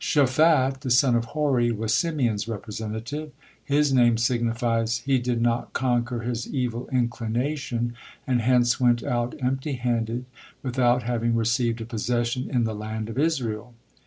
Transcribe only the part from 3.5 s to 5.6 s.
His name signifies, "He did